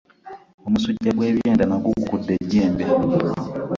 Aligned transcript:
Omusujja 0.67 1.11
gw'ebyenda 1.15 1.63
nagwo 1.65 1.89
gukudde 1.95 2.31
ejjembe. 2.39 2.83